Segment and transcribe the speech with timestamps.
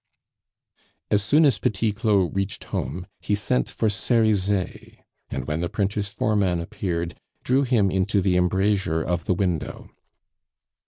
[1.11, 4.95] As soon as Petit Claud reached home he sent for Cerizet,
[5.29, 9.91] and when the printer's foreman appeared, drew him into the embrasure of the window.